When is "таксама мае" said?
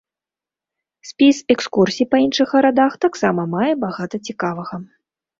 3.05-3.67